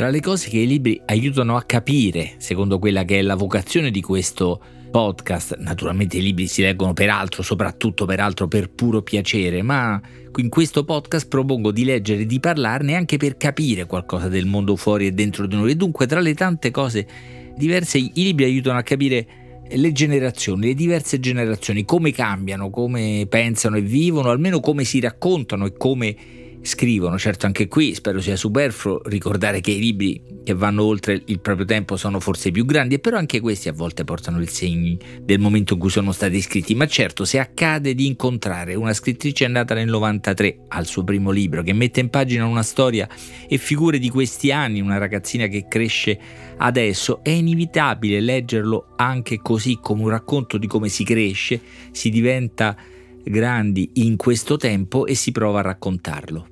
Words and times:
Tra 0.00 0.08
le 0.08 0.20
cose 0.20 0.48
che 0.48 0.60
i 0.60 0.66
libri 0.66 0.98
aiutano 1.04 1.56
a 1.56 1.62
capire, 1.62 2.36
secondo 2.38 2.78
quella 2.78 3.04
che 3.04 3.18
è 3.18 3.20
la 3.20 3.34
vocazione 3.34 3.90
di 3.90 4.00
questo 4.00 4.58
podcast, 4.90 5.58
naturalmente 5.58 6.16
i 6.16 6.22
libri 6.22 6.46
si 6.46 6.62
leggono 6.62 6.94
per 6.94 7.10
altro, 7.10 7.42
soprattutto 7.42 8.06
per 8.06 8.18
altro 8.18 8.48
per 8.48 8.70
puro 8.70 9.02
piacere, 9.02 9.60
ma 9.60 10.00
in 10.36 10.48
questo 10.48 10.84
podcast 10.84 11.28
propongo 11.28 11.70
di 11.70 11.84
leggere 11.84 12.22
e 12.22 12.24
di 12.24 12.40
parlarne 12.40 12.94
anche 12.94 13.18
per 13.18 13.36
capire 13.36 13.84
qualcosa 13.84 14.28
del 14.28 14.46
mondo 14.46 14.74
fuori 14.74 15.04
e 15.06 15.12
dentro 15.12 15.46
di 15.46 15.54
noi. 15.54 15.72
E 15.72 15.76
dunque, 15.76 16.06
tra 16.06 16.20
le 16.20 16.32
tante 16.32 16.70
cose 16.70 17.06
diverse, 17.54 17.98
i 17.98 18.10
libri 18.14 18.44
aiutano 18.44 18.78
a 18.78 18.82
capire 18.82 19.26
le 19.68 19.92
generazioni, 19.92 20.68
le 20.68 20.74
diverse 20.74 21.20
generazioni, 21.20 21.84
come 21.84 22.10
cambiano, 22.10 22.70
come 22.70 23.26
pensano 23.28 23.76
e 23.76 23.82
vivono, 23.82 24.30
almeno 24.30 24.60
come 24.60 24.84
si 24.84 24.98
raccontano 24.98 25.66
e 25.66 25.74
come 25.76 26.16
scrivono. 26.62 27.18
Certo, 27.18 27.46
anche 27.46 27.68
qui 27.68 27.94
spero 27.94 28.20
sia 28.20 28.36
superfluo 28.36 29.02
ricordare 29.04 29.60
che 29.60 29.72
i 29.72 29.78
libri 29.78 30.22
che 30.44 30.54
vanno 30.54 30.84
oltre 30.84 31.22
il 31.26 31.40
proprio 31.40 31.66
tempo 31.66 31.96
sono 31.96 32.20
forse 32.20 32.50
più 32.50 32.64
grandi, 32.64 32.98
però 32.98 33.16
anche 33.16 33.40
questi 33.40 33.68
a 33.68 33.72
volte 33.72 34.04
portano 34.04 34.40
il 34.40 34.48
segno 34.48 34.96
del 35.22 35.38
momento 35.38 35.74
in 35.74 35.80
cui 35.80 35.90
sono 35.90 36.12
stati 36.12 36.40
scritti. 36.40 36.74
Ma 36.74 36.86
certo, 36.86 37.24
se 37.24 37.38
accade 37.38 37.94
di 37.94 38.06
incontrare 38.06 38.74
una 38.74 38.92
scrittrice 38.92 39.46
nata 39.48 39.74
nel 39.74 39.88
93 39.88 40.64
al 40.68 40.86
suo 40.86 41.04
primo 41.04 41.30
libro, 41.30 41.62
che 41.62 41.72
mette 41.72 42.00
in 42.00 42.10
pagina 42.10 42.46
una 42.46 42.62
storia 42.62 43.08
e 43.48 43.56
figure 43.58 43.98
di 43.98 44.08
questi 44.10 44.52
anni, 44.52 44.80
una 44.80 44.98
ragazzina 44.98 45.46
che 45.46 45.66
cresce 45.68 46.18
adesso, 46.58 47.22
è 47.22 47.30
inevitabile 47.30 48.20
leggerlo 48.20 48.94
anche 48.96 49.38
così 49.38 49.78
come 49.80 50.02
un 50.02 50.08
racconto 50.08 50.58
di 50.58 50.66
come 50.66 50.88
si 50.88 51.04
cresce, 51.04 51.60
si 51.90 52.10
diventa 52.10 52.76
grandi 53.22 53.90
in 53.94 54.16
questo 54.16 54.56
tempo 54.56 55.06
e 55.06 55.14
si 55.14 55.32
prova 55.32 55.60
a 55.60 55.62
raccontarlo. 55.62 56.49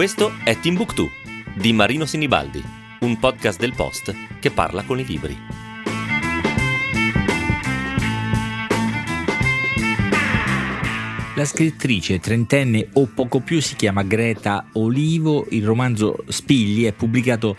Questo 0.00 0.32
è 0.44 0.58
Timbuktu 0.58 1.10
di 1.52 1.74
Marino 1.74 2.06
Sinibaldi, 2.06 2.64
un 3.00 3.18
podcast 3.18 3.60
del 3.60 3.74
Post 3.74 4.14
che 4.40 4.50
parla 4.50 4.82
con 4.82 4.98
i 4.98 5.04
libri. 5.04 5.36
La 11.34 11.44
scrittrice 11.44 12.18
trentenne 12.18 12.88
o 12.94 13.10
poco 13.14 13.40
più 13.40 13.60
si 13.60 13.76
chiama 13.76 14.02
Greta 14.02 14.68
Olivo, 14.72 15.44
il 15.50 15.66
romanzo 15.66 16.24
Spigli 16.28 16.86
è 16.86 16.92
pubblicato 16.92 17.54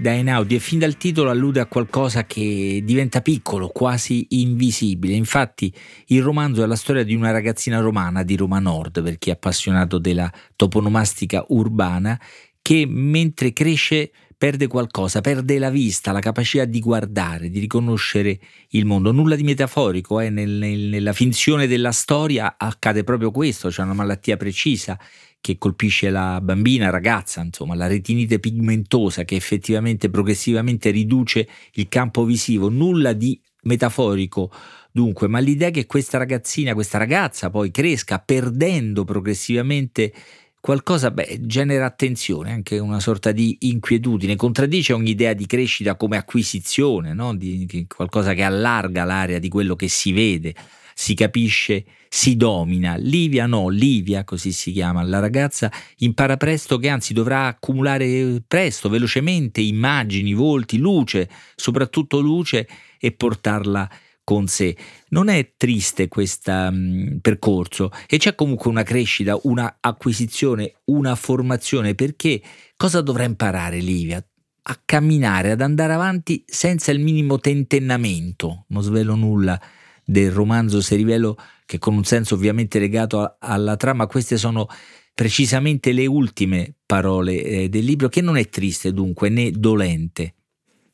da 0.00 0.12
Einaudi 0.12 0.54
e 0.54 0.60
fin 0.60 0.78
dal 0.78 0.96
titolo 0.96 1.28
allude 1.28 1.60
a 1.60 1.66
qualcosa 1.66 2.24
che 2.24 2.80
diventa 2.82 3.20
piccolo, 3.20 3.68
quasi 3.68 4.26
invisibile. 4.30 5.12
Infatti 5.14 5.70
il 6.06 6.22
romanzo 6.22 6.62
è 6.62 6.66
la 6.66 6.74
storia 6.74 7.04
di 7.04 7.14
una 7.14 7.30
ragazzina 7.30 7.80
romana 7.80 8.22
di 8.22 8.34
Roma 8.34 8.60
Nord, 8.60 9.02
per 9.02 9.18
chi 9.18 9.28
è 9.28 9.34
appassionato 9.34 9.98
della 9.98 10.32
toponomastica 10.56 11.44
urbana, 11.48 12.18
che 12.62 12.86
mentre 12.88 13.52
cresce 13.52 14.10
perde 14.40 14.68
qualcosa, 14.68 15.20
perde 15.20 15.58
la 15.58 15.68
vista, 15.68 16.12
la 16.12 16.18
capacità 16.20 16.64
di 16.64 16.80
guardare, 16.80 17.50
di 17.50 17.58
riconoscere 17.58 18.40
il 18.70 18.86
mondo. 18.86 19.12
Nulla 19.12 19.36
di 19.36 19.42
metaforico, 19.42 20.18
eh? 20.18 20.30
nel, 20.30 20.48
nel, 20.48 20.78
nella 20.78 21.12
finzione 21.12 21.66
della 21.66 21.92
storia 21.92 22.54
accade 22.56 23.04
proprio 23.04 23.32
questo, 23.32 23.68
c'è 23.68 23.82
una 23.82 23.92
malattia 23.92 24.38
precisa 24.38 24.98
che 25.42 25.58
colpisce 25.58 26.08
la 26.08 26.40
bambina, 26.40 26.88
ragazza, 26.88 27.42
insomma, 27.42 27.74
la 27.74 27.86
retinite 27.86 28.38
pigmentosa 28.38 29.24
che 29.24 29.36
effettivamente 29.36 30.08
progressivamente 30.08 30.88
riduce 30.88 31.46
il 31.72 31.88
campo 31.90 32.24
visivo, 32.24 32.70
nulla 32.70 33.12
di 33.12 33.38
metaforico 33.64 34.50
dunque, 34.90 35.28
ma 35.28 35.38
l'idea 35.38 35.68
che 35.68 35.84
questa 35.84 36.16
ragazzina, 36.16 36.72
questa 36.72 36.96
ragazza 36.96 37.50
poi 37.50 37.70
cresca 37.70 38.18
perdendo 38.18 39.04
progressivamente 39.04 40.14
qualcosa, 40.60 41.10
beh, 41.10 41.40
genera 41.42 41.86
attenzione, 41.86 42.52
anche 42.52 42.78
una 42.78 43.00
sorta 43.00 43.32
di 43.32 43.56
inquietudine, 43.60 44.36
contraddice 44.36 44.92
ogni 44.92 45.10
idea 45.10 45.32
di 45.32 45.46
crescita 45.46 45.96
come 45.96 46.16
acquisizione, 46.16 47.14
no? 47.14 47.34
di, 47.34 47.64
di 47.64 47.86
qualcosa 47.86 48.34
che 48.34 48.42
allarga 48.42 49.04
l'area 49.04 49.38
di 49.38 49.48
quello 49.48 49.74
che 49.74 49.88
si 49.88 50.12
vede 50.12 50.54
si 51.00 51.14
capisce, 51.14 51.86
si 52.10 52.36
domina. 52.36 52.96
Livia 52.96 53.46
no, 53.46 53.70
Livia, 53.70 54.22
così 54.22 54.52
si 54.52 54.70
chiama, 54.70 55.02
la 55.02 55.18
ragazza 55.18 55.72
impara 55.98 56.36
presto 56.36 56.76
che 56.76 56.90
anzi 56.90 57.14
dovrà 57.14 57.46
accumulare 57.46 58.42
presto, 58.46 58.90
velocemente 58.90 59.62
immagini, 59.62 60.34
volti, 60.34 60.76
luce, 60.76 61.26
soprattutto 61.56 62.20
luce 62.20 62.68
e 62.98 63.12
portarla 63.12 63.88
con 64.24 64.46
sé. 64.46 64.76
Non 65.08 65.28
è 65.28 65.54
triste 65.56 66.08
questo 66.08 66.50
um, 66.52 67.18
percorso 67.20 67.90
e 68.08 68.18
c'è 68.18 68.34
comunque 68.34 68.70
una 68.70 68.82
crescita, 68.82 69.38
una 69.42 69.78
acquisizione, 69.80 70.74
una 70.86 71.14
formazione 71.14 71.94
perché 71.94 72.40
cosa 72.76 73.00
dovrà 73.00 73.24
imparare 73.24 73.78
Livia? 73.78 74.24
A 74.62 74.80
camminare, 74.84 75.52
ad 75.52 75.62
andare 75.62 75.92
avanti 75.92 76.44
senza 76.46 76.92
il 76.92 77.00
minimo 77.00 77.38
tentennamento, 77.38 78.66
non 78.68 78.82
svelo 78.82 79.14
nulla 79.14 79.60
del 80.04 80.30
romanzo 80.30 80.80
se 80.80 80.96
rivelo 80.96 81.36
che 81.64 81.78
con 81.78 81.94
un 81.94 82.04
senso 82.04 82.34
ovviamente 82.34 82.78
legato 82.78 83.20
a, 83.20 83.36
alla 83.38 83.76
trama, 83.76 84.06
queste 84.06 84.36
sono 84.36 84.68
precisamente 85.14 85.92
le 85.92 86.06
ultime 86.06 86.74
parole 86.84 87.42
eh, 87.42 87.68
del 87.68 87.84
libro, 87.84 88.08
che 88.08 88.20
non 88.20 88.36
è 88.36 88.48
triste 88.48 88.92
dunque 88.92 89.28
né 89.28 89.50
dolente. 89.50 90.34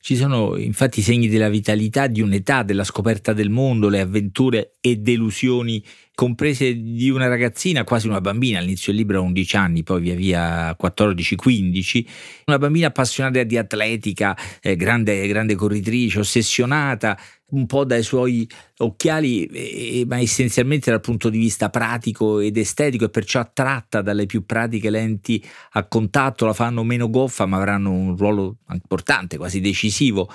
Ci 0.07 0.15
sono 0.15 0.55
infatti 0.55 1.01
segni 1.01 1.27
della 1.27 1.49
vitalità 1.49 2.07
di 2.07 2.21
un'età, 2.21 2.63
della 2.63 2.85
scoperta 2.85 3.33
del 3.33 3.49
mondo, 3.49 3.89
le 3.89 3.99
avventure 3.99 4.77
e 4.79 4.95
delusioni 4.95 5.83
comprese 6.17 6.73
di 6.73 7.11
una 7.11 7.27
ragazzina, 7.27 7.83
quasi 7.83 8.07
una 8.07 8.21
bambina, 8.21 8.57
all'inizio 8.57 8.91
del 8.91 9.01
libro 9.01 9.19
a 9.19 9.21
11 9.21 9.55
anni, 9.55 9.83
poi 9.83 10.01
via 10.01 10.15
via 10.15 10.75
14-15, 10.75 12.05
una 12.47 12.57
bambina 12.57 12.87
appassionata 12.87 13.43
di 13.43 13.55
atletica, 13.55 14.35
eh, 14.59 14.75
grande, 14.75 15.27
grande 15.27 15.53
corritrice, 15.53 16.17
ossessionata 16.17 17.15
un 17.49 17.67
po' 17.67 17.85
dai 17.85 18.01
suoi 18.01 18.49
occhiali, 18.77 19.45
eh, 19.45 20.05
ma 20.07 20.19
essenzialmente 20.19 20.89
dal 20.89 21.01
punto 21.01 21.29
di 21.29 21.37
vista 21.37 21.69
pratico 21.69 22.39
ed 22.39 22.57
estetico 22.57 23.05
e 23.05 23.09
perciò 23.09 23.39
attratta 23.39 24.01
dalle 24.01 24.25
più 24.25 24.43
pratiche 24.43 24.89
lenti 24.89 25.39
a 25.73 25.85
contatto, 25.85 26.47
la 26.47 26.53
fanno 26.53 26.83
meno 26.83 27.11
goffa, 27.11 27.45
ma 27.45 27.57
avranno 27.57 27.91
un 27.91 28.17
ruolo 28.17 28.57
importante, 28.71 29.37
quasi 29.37 29.61
decisivo 29.61 30.27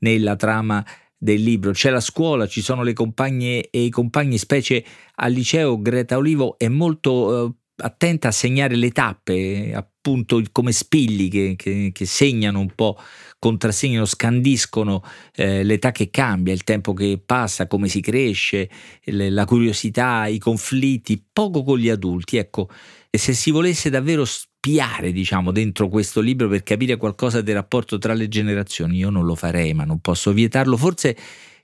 nella 0.00 0.36
trama 0.36 0.84
del 1.22 1.42
libro. 1.42 1.72
C'è 1.72 1.90
la 1.90 2.00
scuola, 2.00 2.46
ci 2.46 2.62
sono 2.62 2.82
le 2.82 2.94
compagne 2.94 3.68
e 3.68 3.82
i 3.82 3.90
compagni, 3.90 4.38
specie 4.38 4.82
al 5.16 5.32
liceo. 5.32 5.80
Greta 5.80 6.16
Olivo 6.16 6.56
è 6.58 6.68
molto 6.68 7.46
eh, 7.46 7.52
attenta 7.76 8.28
a 8.28 8.32
segnare 8.32 8.74
le 8.74 8.90
tappe, 8.90 9.72
appunto 9.74 10.42
come 10.50 10.72
spilli 10.72 11.28
che, 11.28 11.54
che, 11.56 11.90
che 11.92 12.06
segnano 12.06 12.58
un 12.58 12.74
po', 12.74 12.98
contrassegnano, 13.38 14.06
scandiscono 14.06 15.02
eh, 15.34 15.62
l'età 15.62 15.92
che 15.92 16.08
cambia, 16.08 16.54
il 16.54 16.64
tempo 16.64 16.94
che 16.94 17.22
passa, 17.24 17.66
come 17.66 17.88
si 17.88 18.00
cresce, 18.00 18.70
le, 19.04 19.28
la 19.28 19.44
curiosità, 19.44 20.26
i 20.26 20.38
conflitti, 20.38 21.22
poco 21.30 21.62
con 21.62 21.78
gli 21.78 21.90
adulti. 21.90 22.38
Ecco, 22.38 22.70
se 23.10 23.34
si 23.34 23.50
volesse 23.50 23.90
davvero 23.90 24.24
spiare, 24.60 25.10
diciamo, 25.10 25.52
dentro 25.52 25.88
questo 25.88 26.20
libro 26.20 26.46
per 26.46 26.62
capire 26.62 26.98
qualcosa 26.98 27.40
del 27.40 27.54
rapporto 27.54 27.96
tra 27.96 28.12
le 28.12 28.28
generazioni. 28.28 28.98
Io 28.98 29.08
non 29.08 29.24
lo 29.24 29.34
farei, 29.34 29.72
ma 29.72 29.84
non 29.84 30.00
posso 30.00 30.34
vietarlo. 30.34 30.76
Forse 30.76 31.16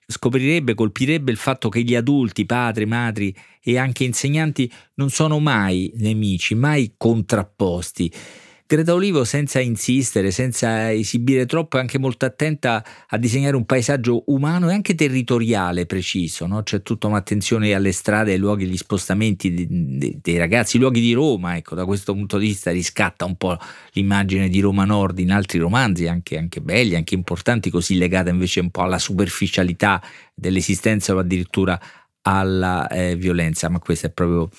scoprirebbe, 0.07 0.75
colpirebbe 0.75 1.31
il 1.31 1.37
fatto 1.37 1.69
che 1.69 1.83
gli 1.83 1.95
adulti, 1.95 2.47
padri, 2.47 2.87
madri 2.87 3.37
e 3.63 3.77
anche 3.77 4.05
insegnanti 4.05 4.71
non 4.95 5.11
sono 5.11 5.39
mai 5.41 5.93
nemici, 5.97 6.55
mai 6.55 6.95
contrapposti. 6.97 8.11
Greta 8.69 8.95
Olivo 8.95 9.23
senza 9.23 9.61
insistere, 9.61 10.33
senza 10.33 10.93
esibire 10.93 11.47
troppo, 11.47 11.77
è 11.77 11.81
anche 11.81 12.01
molto 12.01 12.25
attenta 12.25 12.85
a 13.07 13.17
disegnare 13.17 13.55
un 13.55 13.65
paesaggio 13.65 14.25
umano 14.27 14.69
e 14.69 14.75
anche 14.75 14.97
territoriale 14.97 15.87
preciso, 15.87 16.47
no? 16.47 16.65
c'è 16.65 16.83
tutta 16.83 17.07
un'attenzione 17.07 17.73
alle 17.75 17.93
strade, 17.93 18.33
ai 18.33 18.39
luoghi, 18.39 18.65
agli 18.65 18.77
spostamenti 18.77 20.21
dei, 20.21 20.37
ragazzi, 20.37 20.79
i 20.79 20.81
luoghi 20.81 21.01
di 21.01 21.13
Roma, 21.13 21.57
ecco, 21.57 21.77
da 21.77 21.85
questo 21.85 22.13
punto 22.13 22.39
di 22.39 22.47
vista 22.49 22.73
riscatta 22.73 23.25
un 23.25 23.37
po' 23.37 23.57
l'immagine 23.93 24.49
di 24.49 24.59
Roma 24.59 24.85
Nord 24.85 25.21
in 25.21 25.31
altri 25.31 25.61
romanzi, 25.61 26.09
anche, 26.09 26.37
anche 26.37 26.61
belli, 26.61 26.97
anche 26.97 27.15
importanti, 27.15 27.71
così 27.71 27.97
legata 27.97 28.31
invece 28.31 28.59
un 28.59 28.71
po' 28.71 28.83
alla 28.83 28.99
superficialità 28.99 30.03
dell'esistenza 30.35 31.15
o 31.15 31.19
addirittura 31.19 31.81
alla 32.23 32.89
eh, 32.89 33.15
violenza, 33.15 33.69
ma 33.69 33.79
questo 33.79 34.07
è 34.07 34.11
proprio 34.11 34.51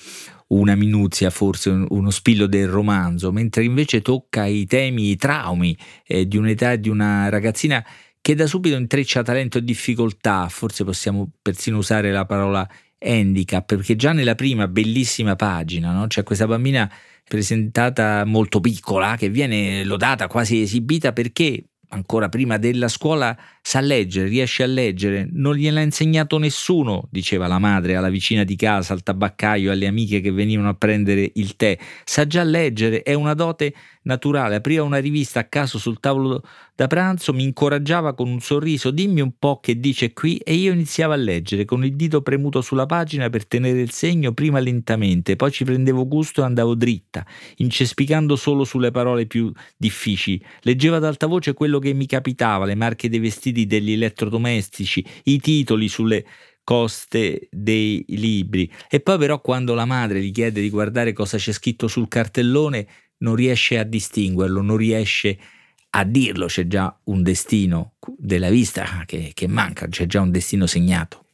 una 0.48 0.74
minuzia, 0.74 1.30
forse 1.30 1.70
uno 1.88 2.10
spillo 2.10 2.46
del 2.46 2.68
romanzo, 2.68 3.32
mentre 3.32 3.64
invece 3.64 4.00
tocca 4.00 4.46
i 4.46 4.66
temi, 4.66 5.10
i 5.10 5.16
traumi 5.16 5.76
eh, 6.06 6.26
di 6.26 6.36
un'età 6.36 6.76
di 6.76 6.88
una 6.88 7.28
ragazzina 7.28 7.84
che 8.20 8.34
da 8.34 8.46
subito 8.46 8.76
intreccia 8.76 9.22
talento 9.22 9.58
e 9.58 9.64
difficoltà, 9.64 10.48
forse 10.48 10.84
possiamo 10.84 11.30
persino 11.40 11.78
usare 11.78 12.10
la 12.10 12.26
parola 12.26 12.68
handicap, 12.98 13.64
perché 13.64 13.96
già 13.96 14.12
nella 14.12 14.34
prima 14.34 14.66
bellissima 14.66 15.36
pagina 15.36 15.92
no? 15.92 16.06
c'è 16.08 16.22
questa 16.24 16.46
bambina 16.46 16.90
presentata 17.24 18.24
molto 18.24 18.58
piccola 18.60 19.16
che 19.16 19.28
viene 19.28 19.84
lodata, 19.84 20.26
quasi 20.26 20.62
esibita 20.62 21.12
perché 21.12 21.67
ancora 21.90 22.28
prima 22.28 22.56
della 22.58 22.88
scuola, 22.88 23.36
sa 23.62 23.80
leggere, 23.80 24.28
riesce 24.28 24.62
a 24.62 24.66
leggere, 24.66 25.28
non 25.30 25.54
gliel'ha 25.54 25.80
insegnato 25.80 26.38
nessuno, 26.38 27.06
diceva 27.10 27.46
la 27.46 27.58
madre 27.58 27.96
alla 27.96 28.08
vicina 28.08 28.44
di 28.44 28.56
casa, 28.56 28.92
al 28.92 29.02
tabaccaio, 29.02 29.70
alle 29.70 29.86
amiche 29.86 30.20
che 30.20 30.32
venivano 30.32 30.68
a 30.68 30.74
prendere 30.74 31.30
il 31.34 31.56
tè. 31.56 31.78
Sa 32.04 32.26
già 32.26 32.42
leggere, 32.42 33.02
è 33.02 33.14
una 33.14 33.34
dote 33.34 33.74
naturale. 34.02 34.56
Apriva 34.56 34.82
una 34.82 34.98
rivista 34.98 35.40
a 35.40 35.44
caso 35.44 35.78
sul 35.78 36.00
tavolo 36.00 36.42
da 36.78 36.86
pranzo, 36.86 37.32
mi 37.32 37.42
incoraggiava 37.42 38.14
con 38.14 38.28
un 38.28 38.38
sorriso, 38.38 38.92
dimmi 38.92 39.20
un 39.20 39.32
po' 39.36 39.58
che 39.58 39.80
dice 39.80 40.12
qui, 40.12 40.36
e 40.36 40.54
io 40.54 40.72
iniziavo 40.72 41.12
a 41.12 41.16
leggere 41.16 41.64
con 41.64 41.84
il 41.84 41.96
dito 41.96 42.22
premuto 42.22 42.60
sulla 42.60 42.86
pagina 42.86 43.28
per 43.30 43.48
tenere 43.48 43.80
il 43.80 43.90
segno, 43.90 44.32
prima 44.32 44.60
lentamente, 44.60 45.34
poi 45.34 45.50
ci 45.50 45.64
prendevo 45.64 46.06
gusto 46.06 46.42
e 46.42 46.44
andavo 46.44 46.76
dritta, 46.76 47.26
incespicando 47.56 48.36
solo 48.36 48.62
sulle 48.62 48.92
parole 48.92 49.26
più 49.26 49.50
difficili. 49.76 50.40
Leggeva 50.60 50.98
ad 50.98 51.04
alta 51.04 51.26
voce 51.26 51.52
quello 51.52 51.80
che 51.80 51.92
mi 51.94 52.06
capitava, 52.06 52.64
le 52.64 52.76
marche 52.76 53.08
dei 53.08 53.18
vestiti 53.18 53.66
degli 53.66 53.90
elettrodomestici, 53.90 55.04
i 55.24 55.40
titoli 55.40 55.88
sulle 55.88 56.24
coste 56.62 57.48
dei 57.50 58.04
libri. 58.06 58.70
E 58.88 59.00
poi 59.00 59.18
però 59.18 59.40
quando 59.40 59.74
la 59.74 59.84
madre 59.84 60.22
gli 60.22 60.30
chiede 60.30 60.60
di 60.60 60.70
guardare 60.70 61.12
cosa 61.12 61.38
c'è 61.38 61.50
scritto 61.50 61.88
sul 61.88 62.06
cartellone, 62.06 62.86
non 63.18 63.34
riesce 63.34 63.80
a 63.80 63.82
distinguerlo, 63.82 64.62
non 64.62 64.76
riesce 64.76 65.38
a 65.40 65.57
dirlo, 66.04 66.46
c'è 66.46 66.66
già 66.66 66.96
un 67.04 67.22
destino 67.22 67.94
della 68.16 68.50
vista 68.50 69.04
che, 69.06 69.32
che 69.34 69.46
manca, 69.46 69.88
c'è 69.88 70.06
già 70.06 70.20
un 70.20 70.30
destino 70.30 70.66
segnato 70.66 71.24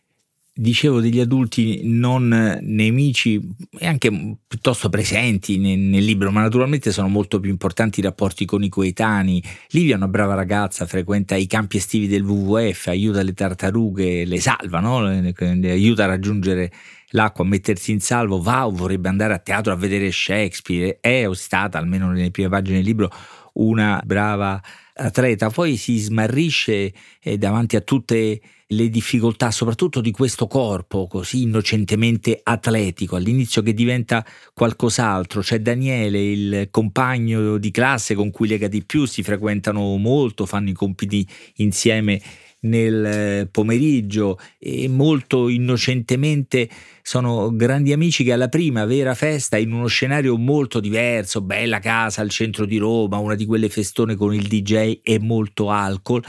dicevo 0.56 1.00
degli 1.00 1.18
adulti 1.18 1.80
non 1.82 2.28
nemici 2.62 3.40
e 3.76 3.86
anche 3.88 4.36
piuttosto 4.46 4.88
presenti 4.88 5.58
nel, 5.58 5.78
nel, 5.78 6.04
libro, 6.04 6.30
ma 6.30 6.42
naturalmente 6.42 6.92
sono 6.92 7.08
molto 7.08 7.40
più 7.40 7.50
importanti 7.50 7.98
i 7.98 8.04
rapporti 8.04 8.44
con 8.44 8.62
i 8.62 8.68
coetanei. 8.68 9.42
Livia 9.70 9.94
è 9.94 9.96
una 9.96 10.06
brava 10.06 10.34
ragazza, 10.34 10.86
frequenta 10.86 11.34
i 11.34 11.46
campi 11.46 11.78
estivi 11.78 12.06
del 12.06 12.22
WWF, 12.22 12.86
aiuta 12.86 13.22
le 13.22 13.34
tartarughe, 13.34 14.24
le 14.24 14.40
salva, 14.40 14.78
no? 14.78 15.02
le, 15.02 15.34
le 15.36 15.70
aiuta 15.70 16.04
a 16.04 16.08
raggiungere 16.08 16.70
l'acqua, 17.08 17.44
a 17.44 17.48
mettersi 17.48 17.90
in 17.90 18.00
salvo, 18.00 18.40
va 18.40 18.66
o 18.66 18.70
vorrebbe 18.70 19.08
andare 19.08 19.34
a 19.34 19.38
teatro 19.38 19.72
a 19.72 19.76
vedere 19.76 20.12
Shakespeare, 20.12 20.98
è 21.00 21.26
o 21.28 21.34
stata, 21.34 21.78
almeno 21.78 22.10
nelle 22.10 22.30
prime 22.30 22.48
pagine 22.48 22.76
del 22.76 22.86
libro, 22.86 23.10
una 23.54 24.00
brava 24.04 24.60
atleta, 24.94 25.50
poi 25.50 25.76
si 25.76 25.98
smarrisce 25.98 26.92
eh, 27.20 27.38
davanti 27.38 27.76
a 27.76 27.80
tutte 27.80 28.40
le 28.66 28.88
difficoltà, 28.88 29.50
soprattutto 29.50 30.00
di 30.00 30.10
questo 30.10 30.46
corpo 30.46 31.06
così 31.06 31.42
innocentemente 31.42 32.40
atletico, 32.42 33.16
all'inizio 33.16 33.62
che 33.62 33.74
diventa 33.74 34.24
qualcos'altro. 34.52 35.40
C'è 35.40 35.60
Daniele, 35.60 36.22
il 36.22 36.68
compagno 36.70 37.58
di 37.58 37.70
classe 37.70 38.14
con 38.14 38.30
cui 38.30 38.48
lega 38.48 38.68
di 38.68 38.84
più, 38.84 39.04
si 39.04 39.22
frequentano 39.22 39.96
molto, 39.96 40.46
fanno 40.46 40.70
i 40.70 40.74
compiti 40.74 41.26
insieme 41.56 42.20
nel 42.64 43.04
eh, 43.04 43.48
pomeriggio 43.50 44.38
e 44.58 44.88
molto 44.88 45.48
innocentemente 45.48 46.68
sono 47.02 47.54
grandi 47.54 47.92
amici 47.92 48.24
che 48.24 48.32
alla 48.32 48.48
prima 48.48 48.84
vera 48.84 49.14
festa 49.14 49.56
in 49.56 49.72
uno 49.72 49.86
scenario 49.86 50.36
molto 50.36 50.80
diverso, 50.80 51.40
bella 51.40 51.78
casa 51.78 52.20
al 52.20 52.30
centro 52.30 52.64
di 52.64 52.78
Roma, 52.78 53.18
una 53.18 53.34
di 53.34 53.46
quelle 53.46 53.68
festone 53.68 54.14
con 54.14 54.34
il 54.34 54.46
DJ 54.46 55.00
e 55.02 55.18
molto 55.18 55.70
alcol, 55.70 56.22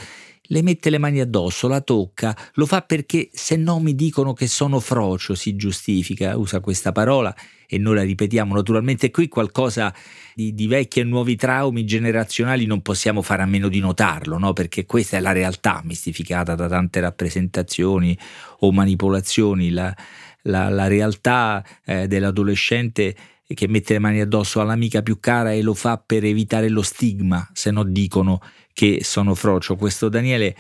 le 0.48 0.62
mette 0.62 0.90
le 0.90 0.98
mani 0.98 1.20
addosso, 1.20 1.68
la 1.68 1.82
tocca, 1.82 2.36
lo 2.54 2.66
fa 2.66 2.82
perché 2.82 3.30
se 3.32 3.56
no 3.56 3.80
mi 3.80 3.96
dicono 3.96 4.34
che 4.34 4.48
sono 4.48 4.80
frocio, 4.80 5.36
si 5.36 5.56
giustifica, 5.56 6.38
usa 6.38 6.60
questa 6.60 6.92
parola 6.92 7.34
e 7.68 7.78
noi 7.78 7.96
la 7.96 8.04
ripetiamo 8.04 8.54
naturalmente 8.54 9.10
qui 9.12 9.28
qualcosa 9.28 9.94
di, 10.34 10.54
di, 10.54 10.68
vecchi 10.68 11.00
e 11.00 11.04
nuovi 11.04 11.36
traumi 11.36 11.84
generazionali 11.86 12.66
non 12.66 12.82
possiamo 12.82 13.22
fare 13.22 13.42
a 13.42 13.48
meno 13.48 13.70
di 13.70 13.80
notarlo, 13.80 14.38
no? 14.38 14.54
perché 14.54 14.86
questa 14.86 15.18
è 15.18 15.20
la 15.20 15.32
realtà 15.32 15.82
mistificata 15.84 16.56
da 16.56 16.68
tante 16.68 17.00
rappresentazioni 17.00 18.18
o 18.60 18.72
manipolazioni, 18.72 19.72
la, 19.72 19.96
la, 20.44 20.70
la 20.70 20.88
realtà 20.88 21.66
eh, 21.86 22.08
dell'adolescente 22.08 23.16
che 23.48 23.68
mette 23.68 23.94
le 23.94 24.00
mani 24.00 24.22
addosso 24.22 24.60
all'amica 24.60 25.04
più 25.04 25.20
cara 25.20 25.52
e 25.52 25.62
lo 25.62 25.76
fa 25.76 26.02
per 26.04 26.24
evitare 26.24 26.68
lo 26.70 26.82
stigma, 26.82 27.48
se 27.54 27.70
no 27.70 27.84
dicono 27.84 28.42
che 28.76 29.00
sono 29.02 29.34
frocio. 29.34 29.76
Questo 29.76 30.10
Daniele 30.10 30.56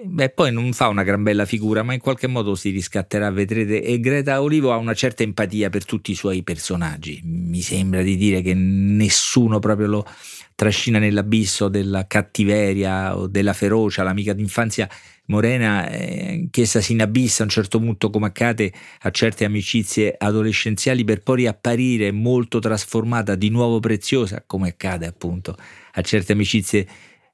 Beh, 0.00 0.30
poi 0.30 0.52
non 0.52 0.72
fa 0.74 0.86
una 0.86 1.02
gran 1.02 1.24
bella 1.24 1.44
figura, 1.44 1.82
ma 1.82 1.92
in 1.92 1.98
qualche 1.98 2.28
modo 2.28 2.54
si 2.54 2.70
riscatterà, 2.70 3.30
vedrete. 3.30 3.82
E 3.82 3.98
Greta 3.98 4.40
Olivo 4.40 4.72
ha 4.72 4.76
una 4.76 4.94
certa 4.94 5.24
empatia 5.24 5.70
per 5.70 5.84
tutti 5.84 6.12
i 6.12 6.14
suoi 6.14 6.44
personaggi. 6.44 7.20
Mi 7.24 7.60
sembra 7.60 8.02
di 8.02 8.16
dire 8.16 8.40
che 8.40 8.54
nessuno 8.54 9.58
proprio 9.58 9.88
lo 9.88 10.06
trascina 10.54 11.00
nell'abisso 11.00 11.68
della 11.68 12.06
cattiveria 12.06 13.16
o 13.16 13.26
della 13.26 13.52
ferocia. 13.52 14.04
L'amica 14.04 14.32
d'infanzia 14.34 14.88
Morena, 15.26 15.88
eh, 15.90 16.46
che 16.50 16.62
essa 16.62 16.80
si 16.80 16.92
inabissa 16.92 17.42
a 17.42 17.46
un 17.46 17.50
certo 17.50 17.80
punto, 17.80 18.08
come 18.08 18.26
accade 18.26 18.72
a 19.00 19.10
certe 19.10 19.44
amicizie 19.44 20.14
adolescenziali, 20.16 21.02
per 21.02 21.22
poi 21.22 21.38
riapparire 21.38 22.12
molto 22.12 22.60
trasformata, 22.60 23.34
di 23.34 23.48
nuovo 23.50 23.80
preziosa, 23.80 24.44
come 24.46 24.68
accade 24.68 25.06
appunto 25.06 25.56
a 25.92 26.00
certe 26.02 26.32
amicizie 26.32 26.86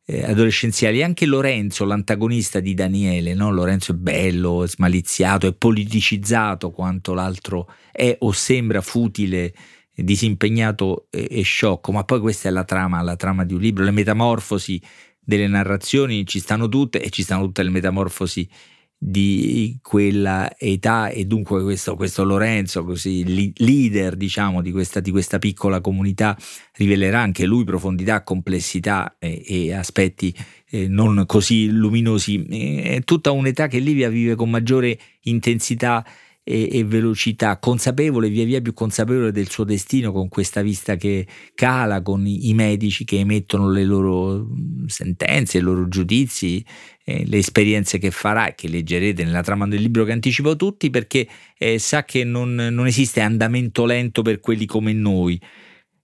eh, 0.07 0.25
adolescenziali. 0.25 1.03
Anche 1.03 1.27
Lorenzo, 1.27 1.85
l'antagonista 1.85 2.61
di 2.61 2.75
Daniele, 2.75 3.35
no? 3.35 3.51
Lorenzo 3.51 3.93
è 3.93 3.95
bello, 3.95 4.65
è 4.65 4.69
smaliziato, 4.69 5.47
è 5.47 5.55
politicizzato 5.55 6.71
quanto 6.71 7.15
l'altro 7.15 7.69
è 7.91 8.17
o 8.21 8.33
sembra 8.33 8.81
futile, 8.81 9.55
disimpegnato 9.95 11.07
e, 11.11 11.29
e 11.31 11.43
sciocco, 11.43 11.93
ma 11.93 12.05
poi 12.05 12.21
questa 12.21 12.49
è 12.49 12.53
la 12.53 12.65
trama, 12.65 13.01
la 13.03 13.17
trama 13.17 13.45
di 13.45 13.55
un 13.55 13.61
libro, 13.61 13.85
le 13.85 13.93
metamorfosi 13.93 14.81
delle 15.19 15.49
narrazioni 15.49 16.27
ci 16.27 16.39
stanno 16.39 16.69
tutte 16.69 17.01
e 17.01 17.09
ci 17.11 17.23
stanno 17.23 17.45
tutte 17.45 17.63
le 17.63 17.71
metamorfosi 17.71 18.49
di 18.97 19.79
quella 19.83 20.57
età 20.57 21.09
e 21.09 21.27
dunque 21.27 21.63
questo, 21.63 21.95
questo 21.95 22.25
Lorenzo, 22.25 22.85
così 22.85 23.53
leader 23.57 24.17
diciamo 24.17 24.63
di 24.63 24.73
questa, 24.73 25.01
di 25.01 25.11
questa, 25.11 25.39
piccola 25.39 25.81
comunità, 25.81 26.37
rivelerà 26.77 27.21
anche 27.21 27.45
lui 27.45 27.65
profondità, 27.65 28.23
complessità 28.23 29.17
e, 29.19 29.43
e 29.47 29.73
aspetti 29.75 30.35
eh, 30.71 30.89
non 30.89 31.25
così 31.27 31.69
luminosi. 31.69 32.45
È 32.45 33.01
tutta 33.05 33.31
un'età 33.31 33.67
che 33.67 33.79
Livia 33.79 34.09
vive 34.09 34.35
con 34.35 34.51
maggiore 34.51 34.99
intensità 35.23 36.05
e, 36.45 36.69
e, 36.71 36.85
velocità, 36.85 37.59
consapevole, 37.59 38.29
via 38.29 38.45
via 38.45 38.61
più 38.61 38.75
consapevole 38.75 39.33
del 39.33 39.49
suo 39.49 39.65
destino 39.65 40.13
con 40.13 40.29
questa 40.29 40.61
vista 40.61 40.97
che 40.97 41.27
cala, 41.55 42.03
con 42.03 42.27
i, 42.27 42.53
medici 42.53 43.05
che 43.05 43.19
emettono 43.19 43.71
le 43.71 43.85
loro 43.85 44.47
sentenze, 44.87 45.59
i 45.59 45.63
loro 45.63 45.89
giudizi, 45.89 46.65
eh, 47.05 47.25
le 47.27 47.39
esperienze 47.39 47.99
che 47.99 48.11
farà 48.11 48.49
e 48.49 48.55
che 48.55 48.69
leggerete 48.69 49.25
nella 49.25 49.43
trama 49.43 49.67
del 49.67 49.81
libro 49.81 50.05
che 50.05 50.13
anticipo 50.13 50.55
tutti 50.55 50.91
perché 50.91 51.27
eh, 51.57 51.79
sa 51.79 52.05
che 52.05 52.25
non, 52.25 52.55
non 52.55 52.87
esiste 52.87 53.23
andamento 53.23 53.87
lento 53.87 54.21
per 54.21 54.41
quelli 54.41 54.67
come 54.67 54.93
noi 54.93 55.41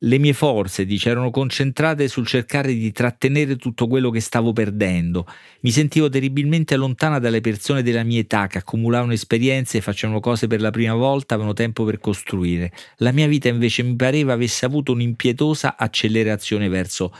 le 0.04 0.18
mie 0.18 0.32
forze, 0.32 0.86
dice, 0.86 1.10
erano 1.10 1.30
concentrate 1.30 2.08
sul 2.08 2.26
cercare 2.26 2.72
di 2.72 2.90
trattenere 2.90 3.56
tutto 3.56 3.86
quello 3.86 4.10
che 4.10 4.20
stavo 4.20 4.52
perdendo. 4.52 5.26
Mi 5.60 5.70
sentivo 5.70 6.08
terribilmente 6.08 6.76
lontana 6.76 7.18
dalle 7.18 7.42
persone 7.42 7.82
della 7.82 8.02
mia 8.02 8.20
età 8.20 8.46
che 8.46 8.58
accumulavano 8.58 9.12
esperienze, 9.12 9.82
facevano 9.82 10.20
cose 10.20 10.46
per 10.46 10.62
la 10.62 10.70
prima 10.70 10.94
volta, 10.94 11.34
avevano 11.34 11.54
tempo 11.54 11.84
per 11.84 11.98
costruire. 11.98 12.72
La 12.96 13.12
mia 13.12 13.26
vita 13.26 13.48
invece 13.48 13.82
mi 13.82 13.94
pareva 13.94 14.32
avesse 14.32 14.64
avuto 14.64 14.92
un'impietosa 14.92 15.76
accelerazione 15.76 16.68
verso 16.68 17.12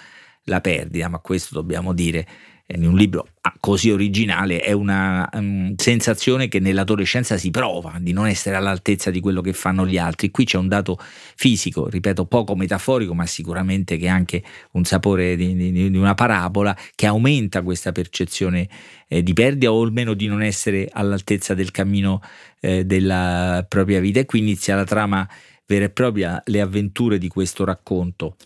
la 0.45 0.63
perdita, 0.63 1.09
ma 1.09 1.19
questo 1.19 1.55
dobbiamo 1.55 1.93
dire 1.93 2.27
in 2.75 2.87
un 2.87 2.97
libro 2.97 3.27
così 3.59 3.91
originale 3.91 4.61
è 4.61 4.73
una 4.73 5.29
um, 5.33 5.75
sensazione 5.77 6.49
che 6.49 6.61
nell'adolescenza 6.61 7.37
si 7.37 7.51
prova 7.51 7.97
di 8.01 8.13
non 8.13 8.27
essere 8.27 8.57
all'altezza 8.57 9.11
di 9.11 9.21
quello 9.21 9.41
che 9.43 9.53
fanno 9.53 9.87
gli 9.87 9.99
altri. 9.99 10.31
Qui 10.31 10.45
c'è 10.45 10.57
un 10.57 10.69
dato 10.69 10.99
fisico, 11.37 11.89
ripeto, 11.89 12.25
poco 12.25 12.57
metaforico, 12.57 13.15
ma 13.15 13.27
sicuramente 13.27 13.97
che 13.97 14.09
anche 14.09 14.43
un 14.73 14.85
sapore 14.85 15.37
di, 15.37 15.55
di, 15.55 15.91
di 15.91 15.97
una 15.97 16.15
parabola 16.15 16.77
che 16.95 17.07
aumenta 17.07 17.63
questa 17.63 17.93
percezione 17.93 18.69
eh, 19.09 19.23
di 19.23 19.33
perdita 19.33 19.73
o 19.73 19.83
almeno 19.83 20.15
di 20.15 20.27
non 20.27 20.43
essere 20.43 20.89
all'altezza 20.91 21.55
del 21.55 21.71
cammino 21.71 22.23
eh, 22.61 22.85
della 22.85 23.65
propria 23.69 24.01
vita. 24.01 24.21
E 24.21 24.25
qui 24.25 24.39
inizia 24.39 24.75
la 24.75 24.85
trama 24.85 25.29
vera 25.67 25.85
e 25.85 25.91
propria, 25.91 26.43
le 26.47 26.61
avventure 26.61 27.19
di 27.19 27.29
questo 27.29 27.65
racconto 27.65 28.37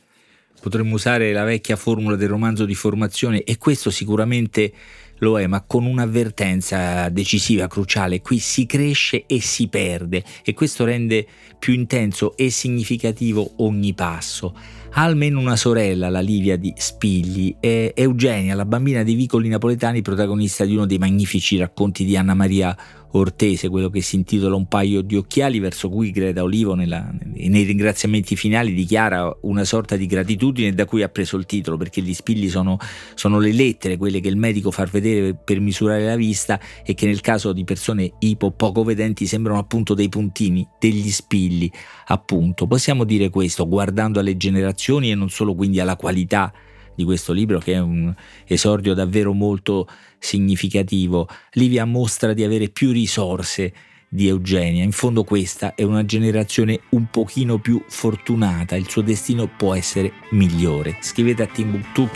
potremmo 0.61 0.95
usare 0.95 1.33
la 1.33 1.45
vecchia 1.45 1.77
formula 1.77 2.17
del 2.17 2.29
romanzo 2.29 2.65
di 2.65 2.75
formazione 2.75 3.43
e 3.43 3.59
questo 3.59 3.91
sicuramente 3.91 4.73
lo 5.19 5.39
è, 5.39 5.47
ma 5.47 5.63
con 5.63 5.85
un'avvertenza 5.87 7.09
decisiva, 7.09 7.69
cruciale. 7.69 8.21
Qui 8.21 8.39
si 8.39 8.67
cresce 8.67 9.25
e 9.27 9.41
si 9.41 9.69
perde 9.69 10.23
e 10.45 10.55
questo 10.55 10.85
rende 10.85 11.27
più 11.59 11.73
intenso 11.73 12.37
e 12.37 12.51
significativo 12.51 13.55
ogni 13.59 13.95
passo. 13.95 14.57
Ha 14.97 15.03
almeno 15.03 15.41
una 15.41 15.57
sorella, 15.57 16.09
la 16.09 16.21
Livia 16.21 16.57
di 16.57 16.73
Spigli, 16.77 17.57
e 17.59 17.93
Eugenia, 17.97 18.55
la 18.55 18.65
bambina 18.65 19.03
dei 19.03 19.15
vicoli 19.15 19.49
napoletani, 19.49 20.03
protagonista 20.03 20.65
di 20.65 20.75
uno 20.75 20.87
dei 20.87 20.99
magnifici 20.99 21.57
racconti 21.57 22.05
di 22.05 22.17
Anna 22.17 22.35
Maria 22.35 22.77
Ortese, 23.17 23.69
quello 23.69 23.91
che 23.91 24.01
si 24.01 24.17
intitola 24.17 24.57
Un 24.57 24.67
paio 24.67 25.01
di 25.01 25.17
occhiali, 25.17 25.61
verso 25.61 25.89
cui 25.89 26.11
Greta 26.11 26.43
Olivo 26.43 26.75
nella, 26.75 27.13
nei 27.23 27.63
ringraziamenti 27.63 28.35
finali 28.35 28.75
dichiara 28.75 29.37
una 29.43 29.65
sorta 29.65 29.97
di 29.97 30.07
gratitudine 30.07 30.75
da 30.75 30.85
cui 30.85 31.03
ha 31.03 31.09
preso 31.09 31.37
il 31.37 31.47
titolo, 31.47 31.77
perché 31.77 32.03
gli 32.03 32.13
spilli 32.13 32.49
sono, 32.49 32.77
sono 33.15 33.39
le 33.39 33.53
lettere, 33.53 33.97
quelle 33.97 34.21
che 34.21 34.29
il 34.29 34.37
medico 34.37 34.71
fa 34.71 34.85
vedere 34.87 35.35
per 35.35 35.61
misurare 35.61 36.05
la 36.05 36.17
vista 36.17 36.59
e 36.85 36.95
che 36.95 37.07
nel 37.07 37.21
caso 37.21 37.53
di 37.53 37.65
persone 37.65 38.15
ipo 38.19 38.51
poco 38.51 38.83
vedenti 38.83 39.27
sembrano 39.27 39.59
appunto 39.59 39.95
dei 39.95 40.09
puntini, 40.09 40.67
degli 40.79 41.11
spilli, 41.11 41.71
appunto. 42.07 42.67
Possiamo 42.67 43.05
dire 43.05 43.31
questo 43.31 43.69
guardando 43.69 44.19
alle 44.19 44.37
generazioni 44.37 45.11
e 45.11 45.15
non 45.15 45.31
solo 45.31 45.55
quindi 45.55 45.79
alla 45.79 45.97
qualità 45.97 46.53
di 46.95 47.05
questo 47.05 47.33
libro 47.33 47.59
che 47.59 47.75
è 47.75 47.79
un 47.79 48.15
esordio 48.47 48.95
davvero 48.95 49.33
molto 49.33 49.89
significativo. 50.19 51.29
Livia 51.53 51.85
mostra 51.85 52.33
di 52.33 52.43
avere 52.45 52.69
più 52.69 52.93
risorse 52.93 53.73
di 54.09 54.29
Eugenia. 54.29 54.85
In 54.85 54.93
fondo 54.93 55.25
questa 55.25 55.75
è 55.75 55.83
una 55.83 56.05
generazione 56.05 56.81
un 56.91 57.07
pochino 57.11 57.59
più 57.59 57.83
fortunata, 57.89 58.77
il 58.77 58.89
suo 58.89 59.03
destino 59.03 59.49
può 59.49 59.75
essere 59.75 60.13
migliore. 60.31 60.99
Scrivete 61.01 61.43
a 61.43 61.47
timbuktu.it 61.47 62.13